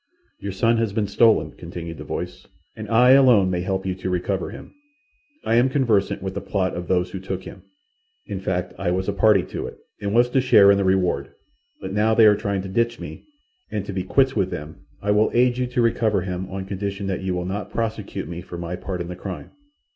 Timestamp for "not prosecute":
17.45-18.27